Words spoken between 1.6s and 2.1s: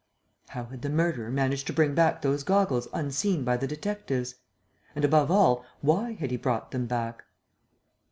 to bring